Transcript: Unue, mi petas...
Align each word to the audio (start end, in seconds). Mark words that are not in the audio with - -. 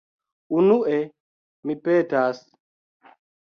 Unue, 0.59 0.95
mi 1.67 1.77
petas... 1.83 2.43